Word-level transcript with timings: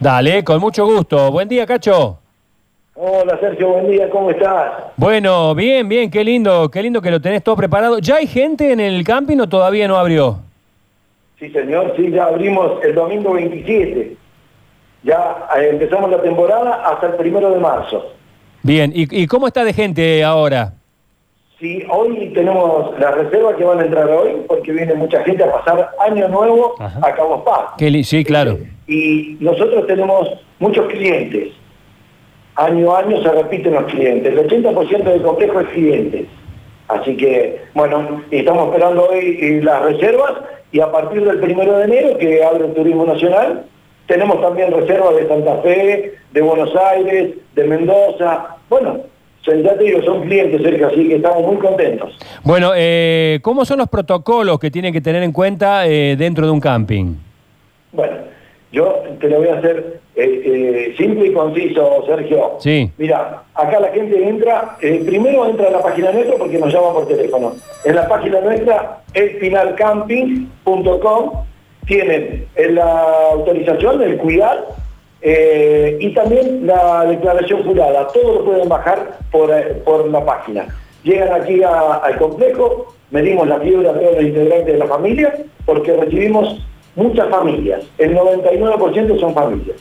Dale, 0.00 0.42
con 0.42 0.58
mucho 0.60 0.86
gusto. 0.86 1.30
Buen 1.30 1.46
día, 1.46 1.66
Cacho. 1.66 2.18
Hola 2.94 3.38
Sergio, 3.38 3.68
buen 3.68 3.90
día, 3.90 4.08
¿cómo 4.08 4.30
estás? 4.30 4.72
Bueno, 4.96 5.54
bien, 5.54 5.88
bien, 5.88 6.10
qué 6.10 6.24
lindo, 6.24 6.70
qué 6.70 6.82
lindo 6.82 7.02
que 7.02 7.10
lo 7.10 7.20
tenés 7.20 7.44
todo 7.44 7.54
preparado. 7.56 7.98
¿Ya 7.98 8.16
hay 8.16 8.26
gente 8.26 8.72
en 8.72 8.80
el 8.80 9.04
camping 9.04 9.38
o 9.38 9.48
todavía 9.48 9.86
no 9.88 9.96
abrió? 9.96 10.38
Sí, 11.38 11.50
señor, 11.50 11.92
sí, 11.96 12.10
ya 12.10 12.24
abrimos 12.24 12.82
el 12.82 12.94
domingo 12.94 13.34
27. 13.34 14.16
Ya 15.02 15.46
eh, 15.58 15.68
empezamos 15.70 16.10
la 16.10 16.22
temporada 16.22 16.82
hasta 16.86 17.08
el 17.08 17.14
primero 17.14 17.50
de 17.50 17.58
marzo. 17.60 18.12
Bien, 18.62 18.92
¿y, 18.94 19.22
y 19.22 19.26
cómo 19.26 19.46
está 19.46 19.64
de 19.64 19.72
gente 19.74 20.24
ahora? 20.24 20.72
Sí, 21.60 21.84
hoy 21.90 22.30
tenemos 22.34 22.98
las 22.98 23.14
reservas 23.14 23.54
que 23.56 23.64
van 23.64 23.80
a 23.80 23.84
entrar 23.84 24.08
hoy 24.08 24.30
porque 24.48 24.72
viene 24.72 24.94
mucha 24.94 25.22
gente 25.24 25.44
a 25.44 25.52
pasar 25.52 25.90
año 26.00 26.26
nuevo 26.28 26.74
Ajá. 26.78 26.98
a 27.06 27.14
Cabo 27.14 27.44
Paz. 27.44 27.74
Qué 27.76 28.02
sí, 28.02 28.24
claro. 28.24 28.56
Y 28.86 29.36
nosotros 29.40 29.86
tenemos 29.86 30.26
muchos 30.58 30.86
clientes. 30.86 31.50
Año 32.56 32.94
a 32.96 33.00
año 33.00 33.22
se 33.22 33.30
repiten 33.30 33.74
los 33.74 33.84
clientes. 33.92 34.32
El 34.32 34.48
80% 34.48 35.02
del 35.04 35.20
complejo 35.20 35.60
es 35.60 35.68
clientes. 35.68 36.26
Así 36.88 37.14
que, 37.18 37.60
bueno, 37.74 38.22
estamos 38.30 38.68
esperando 38.68 39.10
hoy 39.10 39.38
eh, 39.42 39.60
las 39.62 39.82
reservas 39.82 40.32
y 40.72 40.80
a 40.80 40.90
partir 40.90 41.22
del 41.26 41.40
primero 41.40 41.76
de 41.76 41.84
enero, 41.84 42.16
que 42.16 42.42
abre 42.42 42.64
el 42.64 42.72
turismo 42.72 43.04
nacional, 43.04 43.66
tenemos 44.06 44.40
también 44.40 44.72
reservas 44.72 45.14
de 45.14 45.28
Santa 45.28 45.56
Fe, 45.58 46.14
de 46.32 46.40
Buenos 46.40 46.74
Aires, 46.74 47.34
de 47.54 47.64
Mendoza. 47.64 48.56
Bueno, 48.70 49.09
ya 49.46 49.76
te 49.76 49.84
digo, 49.84 50.02
son 50.02 50.22
clientes, 50.22 50.62
Sergio, 50.62 50.88
así 50.88 51.08
que 51.08 51.16
estamos 51.16 51.46
muy 51.46 51.56
contentos. 51.56 52.16
Bueno, 52.42 52.72
eh, 52.76 53.38
¿cómo 53.42 53.64
son 53.64 53.78
los 53.78 53.88
protocolos 53.88 54.58
que 54.58 54.70
tienen 54.70 54.92
que 54.92 55.00
tener 55.00 55.22
en 55.22 55.32
cuenta 55.32 55.86
eh, 55.86 56.14
dentro 56.16 56.44
de 56.46 56.52
un 56.52 56.60
camping? 56.60 57.14
Bueno, 57.92 58.16
yo 58.70 59.02
te 59.18 59.28
lo 59.28 59.38
voy 59.38 59.48
a 59.48 59.58
hacer 59.58 60.00
eh, 60.14 60.94
simple 60.96 61.28
y 61.28 61.32
conciso, 61.32 62.04
Sergio. 62.06 62.56
Sí. 62.60 62.92
Mira, 62.98 63.42
acá 63.54 63.80
la 63.80 63.88
gente 63.88 64.28
entra, 64.28 64.76
primero 64.78 65.48
entra 65.48 65.68
a 65.68 65.72
la 65.72 65.82
página 65.82 66.12
nuestra 66.12 66.36
porque 66.36 66.58
nos 66.58 66.72
llama 66.72 66.92
por 66.92 67.08
teléfono. 67.08 67.54
En 67.84 67.96
la 67.96 68.06
página 68.06 68.40
nuestra, 68.40 69.00
elfinalcamping.com, 69.14 71.30
tienen 71.86 72.46
la 72.56 73.30
autorización 73.32 73.98
del 73.98 74.18
cuidar 74.18 74.66
eh, 75.22 75.96
y 76.00 76.14
también 76.14 76.66
la 76.66 77.04
declaración 77.06 77.62
jurada. 77.64 78.06
Todo 78.08 78.34
lo 78.34 78.44
pueden 78.44 78.68
bajar 78.68 79.18
por, 79.30 79.50
eh, 79.50 79.80
por 79.84 80.08
la 80.08 80.24
página. 80.24 80.66
Llegan 81.02 81.40
aquí 81.40 81.62
a- 81.62 81.96
al 81.96 82.16
complejo, 82.18 82.94
medimos 83.10 83.46
la 83.48 83.58
fiebre 83.60 83.88
a 83.88 83.92
todos 83.92 84.14
los 84.14 84.22
integrantes 84.24 84.66
de 84.66 84.78
la 84.78 84.86
familia, 84.86 85.34
porque 85.66 85.96
recibimos 85.96 86.66
muchas 86.96 87.28
familias. 87.28 87.84
El 87.98 88.14
99% 88.14 89.18
son 89.18 89.34
familias. 89.34 89.76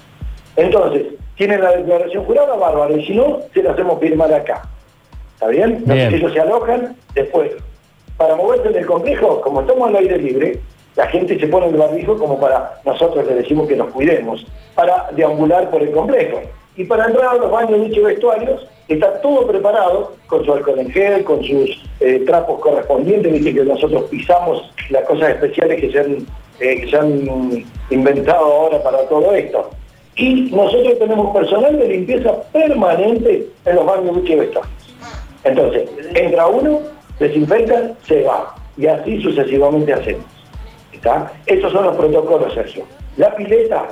Entonces, 0.55 1.03
tienen 1.35 1.61
la 1.61 1.71
declaración 1.71 2.25
jurada, 2.25 2.55
bárbaro, 2.55 2.97
y 2.97 3.05
si 3.05 3.13
no, 3.15 3.39
se 3.53 3.63
la 3.63 3.71
hacemos 3.71 3.99
firmar 3.99 4.33
acá. 4.33 4.63
¿Está 5.35 5.47
bien? 5.47 5.83
Bien. 5.85 6.13
Ellos 6.13 6.33
se 6.33 6.39
alojan 6.41 6.95
después. 7.13 7.51
Para 8.17 8.35
moverse 8.35 8.67
en 8.67 8.75
el 8.75 8.85
complejo, 8.85 9.39
como 9.39 9.61
estamos 9.61 9.87
al 9.87 9.95
aire 9.95 10.17
libre, 10.17 10.59
la 10.99 11.07
gente 11.07 11.39
se 11.39 11.47
pone 11.47 11.67
el 11.67 11.77
barbijo 11.77 12.17
como 12.17 12.37
para 12.37 12.81
nosotros 12.83 13.25
le 13.25 13.35
decimos 13.35 13.69
que 13.69 13.75
nos 13.77 13.89
cuidemos, 13.91 14.45
para 14.75 15.07
deambular 15.15 15.69
por 15.69 15.81
el 15.81 15.91
complejo. 15.91 16.41
Y 16.75 16.83
para 16.83 17.05
entrar 17.05 17.35
a 17.35 17.35
los 17.35 17.49
baños 17.49 17.85
dichos 17.85 18.03
vestuarios, 18.03 18.67
está 18.89 19.21
todo 19.21 19.47
preparado 19.47 20.11
con 20.27 20.43
su 20.43 20.51
alcohol 20.51 20.79
en 20.79 20.91
gel, 20.91 21.23
con 21.23 21.41
sus 21.41 21.81
eh, 22.01 22.21
trapos 22.25 22.59
correspondientes, 22.59 23.31
que 23.41 23.63
nosotros 23.63 24.03
pisamos 24.11 24.73
las 24.89 25.05
cosas 25.05 25.29
especiales 25.29 25.79
que 25.79 25.89
se 25.89 25.99
han, 25.99 26.17
eh, 26.59 26.81
que 26.81 26.89
se 26.89 26.97
han 26.97 27.65
inventado 27.89 28.43
ahora 28.43 28.83
para 28.83 29.07
todo 29.07 29.33
esto. 29.33 29.69
Y 30.17 30.51
nosotros 30.51 30.99
tenemos 30.99 31.33
personal 31.33 31.79
de 31.79 31.87
limpieza 31.87 32.43
permanente 32.51 33.47
en 33.63 33.75
los 33.75 33.85
baños 33.85 34.15
ducha 34.15 34.33
y 34.33 34.35
vestuarios. 34.35 34.95
Entonces, 35.45 35.89
entra 36.13 36.47
uno, 36.47 36.81
desinfectan, 37.19 37.95
se 38.05 38.23
va. 38.23 38.53
Y 38.75 38.87
así 38.87 39.21
sucesivamente 39.21 39.93
hacemos. 39.93 40.25
¿Está? 40.99 41.31
Estos 41.45 41.71
son 41.71 41.85
los 41.85 41.95
protocolos, 41.95 42.53
Sergio. 42.53 42.83
La 43.15 43.33
pileta, 43.33 43.87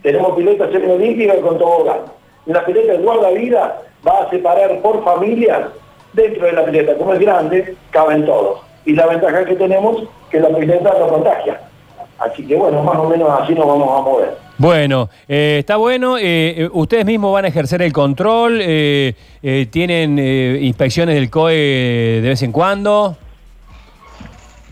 tenemos 0.00 0.36
pileta 0.36 0.70
semiolímpica 0.70 1.34
con 1.40 1.58
tobogán. 1.58 2.02
La 2.46 2.64
pileta 2.64 2.92
de 2.92 2.98
guardavidas 2.98 3.72
va 4.06 4.22
a 4.22 4.30
separar 4.30 4.80
por 4.80 5.02
familias 5.04 5.62
dentro 6.12 6.46
de 6.46 6.52
la 6.52 6.64
pileta. 6.64 6.94
Como 6.94 7.14
es 7.14 7.20
grande, 7.20 7.74
caben 7.90 8.24
todos. 8.24 8.60
Y 8.84 8.92
la 8.94 9.06
ventaja 9.06 9.44
que 9.44 9.56
tenemos 9.56 10.04
que 10.30 10.38
la 10.38 10.48
pileta 10.56 10.94
no 11.00 11.08
contagia. 11.08 11.60
Así 12.18 12.46
que 12.46 12.54
bueno, 12.54 12.80
más 12.84 12.96
o 12.96 13.08
menos 13.08 13.28
así 13.40 13.54
nos 13.54 13.66
vamos 13.66 13.88
a 13.98 14.02
mover. 14.02 14.36
Bueno, 14.58 15.08
eh, 15.26 15.56
está 15.58 15.76
bueno. 15.76 16.16
eh, 16.18 16.54
eh, 16.58 16.68
ustedes 16.72 17.04
mismos 17.04 17.32
van 17.32 17.44
a 17.46 17.48
ejercer 17.48 17.82
el 17.82 17.92
control. 17.92 18.60
eh, 18.62 19.14
tienen 19.70 20.16
inspecciones 20.18 21.16
del 21.16 21.28
COE 21.28 21.54
de 22.22 22.28
vez 22.28 22.42
en 22.44 22.52
cuando. 22.52 23.16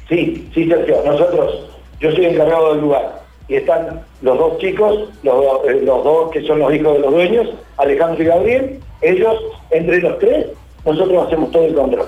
Sí, 0.08 0.48
sí, 0.52 0.66
Sergio, 0.68 0.96
nosotros, 1.04 1.69
yo 2.00 2.10
soy 2.12 2.26
encargado 2.26 2.72
del 2.72 2.82
lugar 2.82 3.20
y 3.48 3.56
están 3.56 4.02
los 4.22 4.38
dos 4.38 4.58
chicos, 4.58 5.08
los, 5.22 5.44
eh, 5.68 5.80
los 5.82 6.04
dos 6.04 6.30
que 6.30 6.42
son 6.42 6.60
los 6.60 6.72
hijos 6.72 6.94
de 6.94 7.00
los 7.00 7.12
dueños, 7.12 7.48
Alejandro 7.76 8.22
y 8.22 8.26
Gabriel, 8.26 8.80
ellos, 9.02 9.36
entre 9.70 10.00
los 10.00 10.18
tres, 10.18 10.46
nosotros 10.84 11.26
hacemos 11.26 11.50
todo 11.50 11.64
el 11.64 11.74
control. 11.74 12.06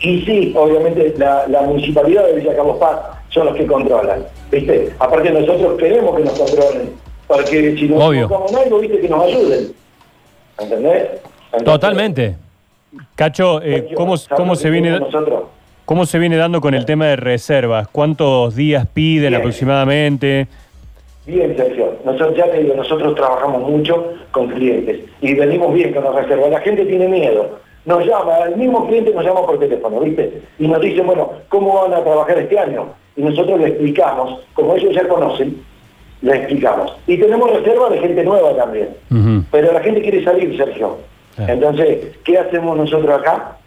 Y 0.00 0.22
sí, 0.22 0.52
obviamente 0.56 1.14
la, 1.16 1.46
la 1.48 1.62
municipalidad 1.62 2.26
de 2.26 2.34
Villa 2.34 2.56
Carlos 2.56 2.76
Paz 2.78 3.00
son 3.30 3.46
los 3.46 3.56
que 3.56 3.66
controlan, 3.66 4.24
¿viste? 4.50 4.92
Aparte 4.98 5.30
nosotros 5.30 5.78
queremos 5.78 6.16
que 6.16 6.24
nos 6.24 6.38
controlen, 6.38 6.92
porque 7.26 7.76
si 7.76 7.88
nos 7.88 8.14
en 8.14 8.56
algo, 8.56 8.78
¿viste? 8.80 9.00
Que 9.00 9.08
nos 9.08 9.24
ayuden. 9.24 9.72
¿Entendés? 10.58 11.02
Entonces, 11.46 11.64
Totalmente. 11.64 12.36
Cacho, 13.14 13.62
eh, 13.62 13.88
¿cómo, 13.94 14.16
¿sabes 14.16 14.36
cómo 14.36 14.54
se 14.54 14.68
viene, 14.68 15.00
nosotros? 15.00 15.44
¿Cómo 15.92 16.06
se 16.06 16.18
viene 16.18 16.38
dando 16.38 16.62
con 16.62 16.72
el 16.72 16.86
tema 16.86 17.04
de 17.04 17.16
reservas? 17.16 17.86
¿Cuántos 17.86 18.56
días 18.56 18.86
piden 18.94 19.28
Bien. 19.28 19.34
aproximadamente? 19.34 20.46
Bien, 21.26 21.54
Sergio. 21.54 21.98
Nosotros, 22.02 22.34
ya 22.34 22.50
te 22.50 22.62
digo, 22.62 22.74
nosotros 22.74 23.14
trabajamos 23.14 23.70
mucho 23.70 24.14
con 24.30 24.48
clientes 24.48 25.00
y 25.20 25.34
venimos 25.34 25.74
bien 25.74 25.92
con 25.92 26.02
las 26.04 26.14
reservas. 26.14 26.50
La 26.50 26.60
gente 26.60 26.86
tiene 26.86 27.08
miedo. 27.08 27.58
Nos 27.84 28.06
llama, 28.06 28.38
el 28.48 28.56
mismo 28.56 28.86
cliente 28.86 29.12
nos 29.12 29.22
llama 29.22 29.44
por 29.44 29.58
teléfono, 29.58 30.00
¿viste? 30.00 30.40
Y 30.58 30.66
nos 30.66 30.80
dice, 30.80 31.02
bueno, 31.02 31.30
¿cómo 31.50 31.82
van 31.82 31.92
a 31.92 32.02
trabajar 32.02 32.38
este 32.38 32.58
año? 32.58 32.86
Y 33.14 33.20
nosotros 33.20 33.60
le 33.60 33.68
explicamos, 33.68 34.40
como 34.54 34.74
ellos 34.74 34.94
ya 34.94 35.06
conocen, 35.06 35.62
le 36.22 36.36
explicamos. 36.36 36.96
Y 37.06 37.18
tenemos 37.18 37.52
reservas 37.52 37.90
de 37.90 37.98
gente 37.98 38.24
nueva 38.24 38.56
también. 38.56 38.88
Pero 39.50 39.74
la 39.74 39.80
gente 39.80 40.00
quiere 40.00 40.24
salir, 40.24 40.56
Sergio. 40.56 40.96
Claro. 41.36 41.52
Entonces, 41.52 42.16
¿qué 42.24 42.38
hacemos 42.38 42.78
nosotros 42.78 43.20
acá? 43.20 43.58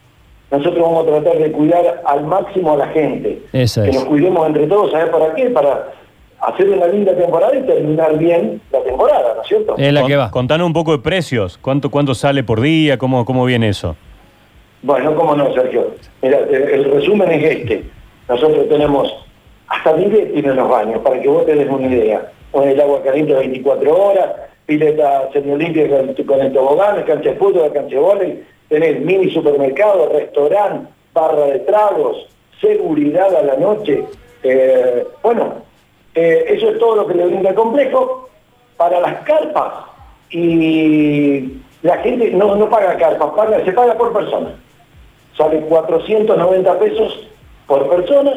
Nosotros 0.51 0.79
vamos 0.81 1.07
a 1.07 1.11
tratar 1.21 1.37
de 1.41 1.51
cuidar 1.51 2.01
al 2.05 2.25
máximo 2.25 2.73
a 2.73 2.77
la 2.77 2.87
gente. 2.87 3.41
Eso 3.51 3.81
que 3.83 3.89
es. 3.89 3.95
nos 3.95 4.05
cuidemos 4.05 4.45
entre 4.47 4.67
todos, 4.67 4.91
¿sabes 4.91 5.09
para 5.09 5.33
qué? 5.33 5.49
Para 5.49 5.91
hacer 6.39 6.69
una 6.69 6.87
linda 6.87 7.15
temporada 7.15 7.55
y 7.55 7.61
terminar 7.63 8.17
bien 8.17 8.61
la 8.71 8.81
temporada, 8.83 9.33
¿no 9.35 9.41
es 9.41 9.47
cierto? 9.47 9.75
Es 9.77 9.91
la 9.93 10.01
Con- 10.01 10.09
que 10.09 10.15
va. 10.15 10.31
Contanos 10.31 10.67
un 10.67 10.73
poco 10.73 10.91
de 10.91 10.99
precios. 10.99 11.57
¿Cuánto, 11.57 11.89
cuánto 11.89 12.13
sale 12.13 12.43
por 12.43 12.61
día? 12.61 12.97
¿Cómo, 12.97 13.25
cómo 13.25 13.43
viene 13.45 13.69
eso? 13.69 13.95
Bueno, 14.83 15.15
cómo 15.15 15.35
no, 15.35 15.51
Sergio. 15.53 15.87
Mira, 16.21 16.37
el, 16.39 16.53
el 16.55 16.91
resumen 16.91 17.31
es 17.31 17.43
este. 17.57 17.83
Nosotros 18.29 18.69
tenemos 18.69 19.13
hasta 19.67 19.93
bidet 19.93 20.31
tienen 20.33 20.55
los 20.55 20.69
baños, 20.69 20.99
para 20.99 21.19
que 21.19 21.27
vos 21.27 21.45
te 21.45 21.55
des 21.55 21.67
una 21.67 21.87
idea. 21.87 22.31
Con 22.51 22.67
el 22.67 22.79
agua 22.79 23.01
caliente 23.03 23.33
24 23.33 23.91
horas, 24.05 24.27
pileta 24.67 25.27
semiolimpia 25.33 25.89
con, 25.89 26.13
con 26.25 26.39
el 26.39 26.53
tobogán, 26.53 27.01
cancha 27.03 27.31
de 27.31 27.35
fútbol, 27.35 27.71
cancha 27.73 27.95
de 27.95 28.01
vóley, 28.01 28.43
tenés 28.69 28.99
mini 29.01 29.31
supermercado, 29.31 30.09
restaurante, 30.09 30.89
barra 31.13 31.45
de 31.47 31.59
tragos, 31.59 32.27
seguridad 32.59 33.33
a 33.35 33.43
la 33.43 33.55
noche. 33.57 34.03
Eh, 34.43 35.05
bueno, 35.23 35.53
eh, 36.13 36.45
eso 36.49 36.69
es 36.69 36.79
todo 36.79 36.95
lo 36.97 37.07
que 37.07 37.15
le 37.15 37.25
brinda 37.27 37.49
el 37.49 37.55
complejo. 37.55 38.29
Para 38.77 38.99
las 38.99 39.23
carpas, 39.23 39.85
y 40.31 41.61
la 41.81 41.97
gente 41.99 42.31
no, 42.31 42.55
no 42.55 42.69
paga 42.69 42.97
carpas, 42.97 43.29
paga, 43.35 43.63
se 43.63 43.71
paga 43.71 43.95
por 43.95 44.11
persona. 44.11 44.49
Sale 45.37 45.61
490 45.61 46.79
pesos 46.79 47.27
por 47.67 47.89
persona 47.89 48.31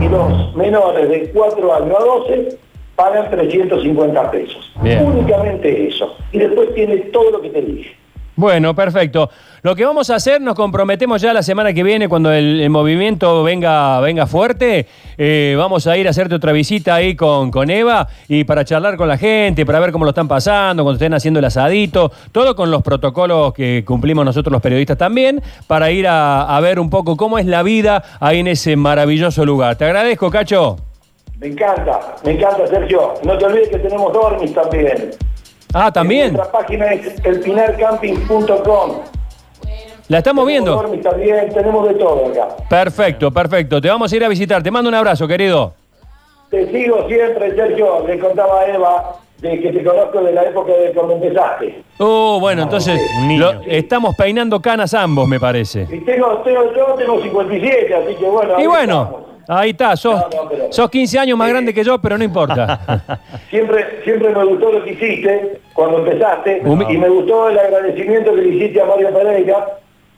y 0.00 0.08
los 0.08 0.54
menores 0.54 1.08
de 1.08 1.30
4 1.30 1.74
años 1.74 1.96
a 1.96 2.02
12 2.02 2.58
pagan 2.96 3.30
350 3.30 4.30
pesos. 4.30 4.72
Bien. 4.82 5.04
Únicamente 5.04 5.88
eso. 5.88 6.16
Y 6.32 6.38
después 6.38 6.74
tiene 6.74 6.96
todo 6.96 7.30
lo 7.32 7.40
que 7.40 7.50
te 7.50 7.62
dije. 7.62 7.96
Bueno, 8.36 8.74
perfecto. 8.74 9.30
Lo 9.62 9.76
que 9.76 9.84
vamos 9.84 10.10
a 10.10 10.16
hacer, 10.16 10.40
nos 10.40 10.54
comprometemos 10.54 11.22
ya 11.22 11.32
la 11.32 11.42
semana 11.42 11.72
que 11.72 11.84
viene, 11.84 12.08
cuando 12.08 12.32
el, 12.32 12.68
movimiento 12.68 13.44
venga, 13.44 14.00
venga 14.00 14.26
fuerte, 14.26 14.86
eh, 15.16 15.54
vamos 15.56 15.86
a 15.86 15.96
ir 15.96 16.06
a 16.08 16.10
hacerte 16.10 16.34
otra 16.34 16.50
visita 16.50 16.96
ahí 16.96 17.14
con, 17.14 17.50
con 17.52 17.70
Eva 17.70 18.08
y 18.28 18.42
para 18.44 18.64
charlar 18.64 18.96
con 18.96 19.06
la 19.06 19.16
gente, 19.16 19.64
para 19.64 19.78
ver 19.78 19.92
cómo 19.92 20.04
lo 20.04 20.10
están 20.10 20.26
pasando, 20.26 20.82
cuando 20.82 20.96
estén 20.96 21.14
haciendo 21.14 21.38
el 21.38 21.44
asadito, 21.44 22.10
todo 22.32 22.56
con 22.56 22.70
los 22.70 22.82
protocolos 22.82 23.54
que 23.54 23.84
cumplimos 23.86 24.24
nosotros 24.24 24.52
los 24.52 24.60
periodistas 24.60 24.98
también, 24.98 25.40
para 25.68 25.92
ir 25.92 26.08
a, 26.08 26.56
a 26.56 26.60
ver 26.60 26.80
un 26.80 26.90
poco 26.90 27.16
cómo 27.16 27.38
es 27.38 27.46
la 27.46 27.62
vida 27.62 28.02
ahí 28.18 28.40
en 28.40 28.48
ese 28.48 28.74
maravilloso 28.74 29.46
lugar. 29.46 29.76
Te 29.76 29.84
agradezco, 29.84 30.28
Cacho. 30.30 30.76
Me 31.38 31.48
encanta, 31.48 32.16
me 32.24 32.32
encanta, 32.32 32.66
Sergio. 32.66 33.14
No 33.24 33.38
te 33.38 33.44
olvides 33.44 33.68
que 33.68 33.78
tenemos 33.78 34.12
dormis 34.12 34.52
también. 34.54 35.10
Ah, 35.74 35.90
¿también? 35.92 36.32
Nuestra 36.34 36.52
página 36.60 36.86
es 36.92 37.06
elpinarcamping.com. 37.24 38.92
La 40.08 40.18
estamos 40.18 40.46
viendo. 40.46 40.76
También, 41.02 41.48
tenemos 41.52 41.88
de 41.88 41.94
todo 41.94 42.26
acá. 42.28 42.48
Perfecto, 42.68 43.30
perfecto. 43.30 43.80
Te 43.80 43.88
vamos 43.88 44.12
a 44.12 44.16
ir 44.16 44.24
a 44.24 44.28
visitar. 44.28 44.62
Te 44.62 44.70
mando 44.70 44.88
un 44.88 44.94
abrazo, 44.94 45.26
querido. 45.26 45.72
Te 46.50 46.70
sigo 46.70 47.08
siempre, 47.08 47.54
Sergio. 47.56 48.06
Le 48.06 48.18
contaba 48.18 48.60
a 48.60 48.66
Eva 48.66 49.16
de 49.38 49.60
que 49.60 49.72
te 49.72 49.82
conozco 49.82 50.20
de 50.22 50.32
la 50.32 50.42
época 50.44 50.72
de 50.72 50.92
cuando 50.92 51.14
empezaste. 51.14 51.82
Oh, 51.98 52.38
bueno, 52.38 52.62
entonces 52.62 53.00
niño. 53.22 53.52
lo- 53.54 53.60
estamos 53.66 54.14
peinando 54.16 54.60
canas 54.60 54.92
ambos, 54.94 55.26
me 55.26 55.40
parece. 55.40 55.88
Y 55.90 56.00
tengo, 56.00 56.36
tengo, 56.44 56.72
yo 56.74 56.94
tengo 56.96 57.20
57, 57.22 57.94
así 57.94 58.14
que 58.14 58.24
bueno. 58.26 58.60
Y 58.60 58.66
bueno, 58.66 59.02
estamos. 59.02 59.23
Ahí 59.48 59.70
está. 59.70 59.96
Sos, 59.96 60.14
No, 60.14 60.42
no, 60.44 60.48
pero- 60.48 60.72
sos 60.72 60.90
15 60.90 61.18
años 61.18 61.38
más 61.38 61.48
grande 61.48 61.72
que 61.74 61.82
yo, 61.84 61.98
pero 62.00 62.16
no 62.18 62.24
importa. 62.24 62.80
Siempre, 63.50 64.00
siempre 64.04 64.30
me 64.30 64.44
gustó 64.44 64.72
lo 64.72 64.82
que 64.84 64.92
hiciste 64.92 65.60
cuando 65.72 65.98
empezaste 65.98 66.62
y 66.90 66.96
me 66.98 67.08
gustó 67.08 67.48
el 67.50 67.58
agradecimiento 67.58 68.34
que 68.34 68.40
le 68.42 68.48
hiciste 68.56 68.80
a 68.80 68.84
Mario 68.86 69.12
Pereira 69.14 69.66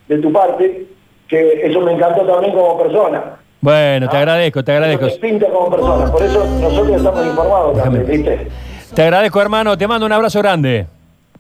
de 0.09 0.19
tu 0.19 0.33
parte, 0.33 0.87
que 1.29 1.61
eso 1.67 1.81
me 1.81 1.93
encantó 1.93 2.23
también 2.27 2.55
como 2.55 2.79
persona. 2.79 3.37
Bueno, 3.61 4.09
te 4.09 4.17
agradezco, 4.17 4.63
te 4.63 4.73
agradezco. 4.73 5.07
Te 5.09 5.19
pinta 5.19 5.49
como 5.49 5.71
persona, 5.71 6.11
por 6.13 6.23
eso 6.23 6.45
nosotros 6.61 6.97
estamos 6.97 7.27
informados 7.27 7.83
también, 7.83 8.07
¿viste? 8.07 8.49
Te 8.95 9.03
agradezco, 9.03 9.41
hermano. 9.43 9.77
Te 9.77 9.87
mando 9.87 10.07
un 10.07 10.13
abrazo 10.13 10.39
grande. 10.41 10.87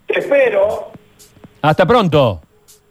Te 0.06 0.18
espero, 0.18 0.90
Hasta 1.62 1.86
pronto. 1.86 2.40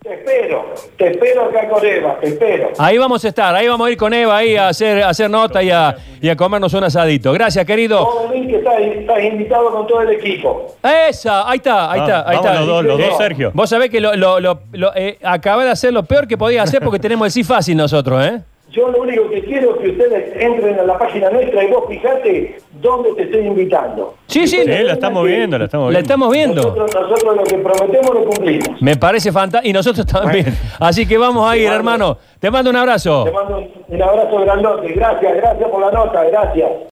te 0.01 0.13
espero, 0.13 0.64
te 0.97 1.11
espero 1.11 1.45
acá 1.45 1.67
con 1.69 1.85
Eva, 1.85 2.17
te 2.19 2.27
espero. 2.27 2.69
Ahí 2.77 2.97
vamos 2.97 3.23
a 3.25 3.27
estar, 3.27 3.53
ahí 3.55 3.67
vamos 3.67 3.87
a 3.87 3.91
ir 3.91 3.97
con 3.97 4.13
Eva 4.13 4.37
ahí 4.37 4.55
a 4.55 4.69
hacer, 4.69 5.03
a 5.03 5.09
hacer 5.09 5.29
nota 5.29 5.61
y 5.61 5.69
a, 5.71 5.95
y 6.21 6.29
a 6.29 6.35
comernos 6.35 6.73
un 6.73 6.83
asadito. 6.83 7.31
Gracias, 7.33 7.65
querido. 7.65 8.29
Que 8.31 8.57
estás, 8.57 8.79
estás 8.79 9.23
invitado 9.23 9.71
con 9.71 9.87
todo 9.87 10.01
el 10.01 10.11
equipo. 10.11 10.67
Esa, 11.09 11.49
ahí 11.49 11.57
está, 11.57 11.91
ahí 11.91 11.99
está, 12.01 12.19
Ah, 12.19 12.25
ahí 12.27 12.35
vamos 12.37 12.45
está. 12.51 12.59
los 12.59 12.67
dos, 12.67 12.85
los 12.85 12.99
No. 12.99 13.05
dos, 13.07 13.17
Sergio. 13.17 13.51
Vos 13.53 13.69
sabés 13.69 13.89
que 13.89 13.99
lo, 13.99 14.15
lo, 14.15 14.39
lo, 14.39 14.59
lo, 14.73 14.91
eh, 14.95 15.17
acabé 15.23 15.65
de 15.65 15.71
hacer 15.71 15.91
lo 15.93 16.03
peor 16.03 16.27
que 16.27 16.37
podía 16.37 16.63
hacer 16.63 16.81
porque 16.81 16.99
tenemos 16.99 17.25
el 17.27 17.31
sí 17.31 17.43
fácil 17.43 17.75
nosotros, 17.77 18.25
¿eh? 18.25 18.41
Yo 18.75 18.89
lo 18.89 19.01
único 19.03 19.29
que 19.29 19.41
quiero 19.45 19.75
es 19.75 19.81
que 19.81 19.89
ustedes 19.91 20.33
entren 20.41 20.77
a 20.77 20.83
la 20.83 20.97
página 20.97 21.29
nuestra 21.29 21.63
y 21.63 21.67
vos 21.71 21.85
fijate 21.87 22.57
dónde 22.81 23.13
te 23.13 23.23
estoy 23.23 23.47
invitando. 23.47 24.15
Sí, 24.27 24.45
sí, 24.47 24.57
Sí, 24.63 24.65
la 24.67 24.93
estamos 24.93 25.25
viendo, 25.25 25.57
la 25.57 25.65
estamos 25.65 25.93
la 25.93 25.99
viendo. 25.99 26.13
estamos 26.13 26.31
viendo. 26.33 26.61
Nosotros, 26.61 26.91
nosotros 26.93 27.37
lo 27.37 27.43
que 27.43 27.57
prometemos 27.57 28.13
lo 28.13 28.25
cumplimos. 28.25 28.81
Me 28.81 28.97
parece 28.97 29.31
fantástico. 29.31 29.69
Y 29.69 29.73
nosotros 29.73 30.05
también. 30.05 30.47
Así 30.79 31.07
que 31.07 31.17
vamos 31.17 31.49
a 31.49 31.55
ir, 31.55 31.67
hermano. 31.71 32.17
Te 32.39 32.51
mando 32.51 32.69
un 32.69 32.75
abrazo. 32.75 33.23
Te 33.23 33.31
mando 33.31 33.63
un 33.87 34.01
abrazo 34.01 34.39
grandote. 34.41 34.87
Gracias, 34.93 35.35
gracias 35.37 35.69
por 35.69 35.79
la 35.79 35.91
nota, 35.91 36.23
gracias. 36.25 36.69